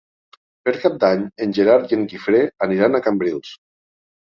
[0.63, 3.55] Per Cap d'Any en Gerard i en Guifré aniran a Cambrils.